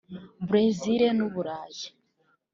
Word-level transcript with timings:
Brezil 0.47 1.01
n’uBurayi 1.17 1.85